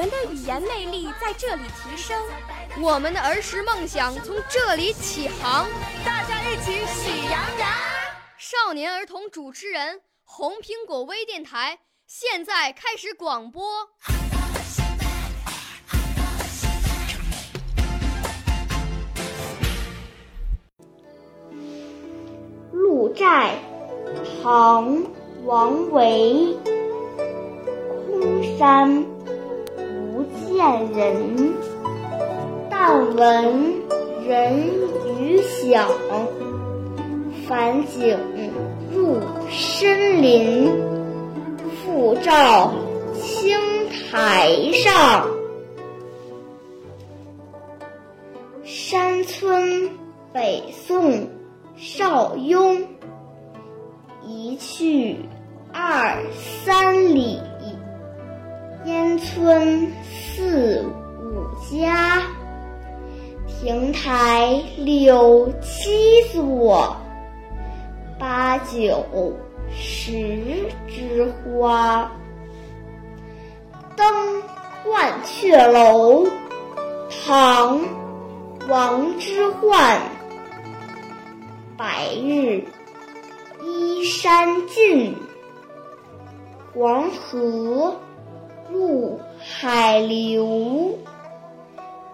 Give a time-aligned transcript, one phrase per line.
[0.00, 2.18] 们的语言魅力在这里提升，
[2.80, 5.66] 我们的儿时梦想从这里起航。
[6.02, 7.68] 大家一起喜羊羊。
[8.38, 13.62] 少年儿童主持人，红苹果微电台现在开始广播。
[22.72, 23.54] 鹿柴，
[24.42, 24.96] 唐·
[25.44, 26.56] 王维。
[28.08, 29.04] 空山
[30.50, 31.54] 见人，
[32.68, 33.72] 但闻
[34.26, 34.68] 人
[35.18, 35.88] 语响。
[37.46, 38.18] 返景
[38.92, 40.70] 入深林，
[41.84, 42.72] 复照
[43.14, 43.58] 青
[44.10, 45.28] 苔上。
[48.62, 49.90] 山村
[50.32, 51.28] 北宋
[51.76, 52.84] 邵雍，
[54.24, 55.16] 一去
[55.72, 56.22] 二
[56.64, 57.40] 三里。
[58.86, 62.22] 烟村四五家，
[63.46, 66.96] 亭台六七座，
[68.18, 69.04] 八九
[69.70, 70.54] 十
[70.88, 72.10] 枝花。
[73.94, 74.42] 登
[74.86, 76.26] 鹳雀楼，
[77.26, 77.80] 唐·
[78.66, 79.98] 王之涣。
[81.76, 82.64] 白日
[83.62, 85.14] 依山尽，
[86.72, 87.94] 黄河。
[88.72, 90.96] 入海流，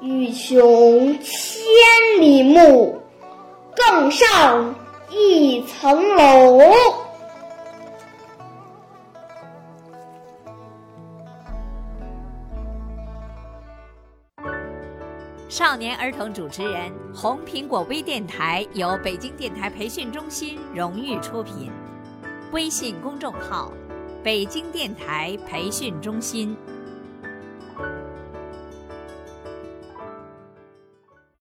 [0.00, 3.00] 欲穷千里目，
[3.74, 4.74] 更上
[5.10, 6.60] 一层楼。
[15.48, 21.70] 少年儿童主持人，红苹果微电台由北京电台培训中心荣誉出品，
[22.52, 23.70] 微信公众号。
[24.22, 26.56] 北京电台培训中心。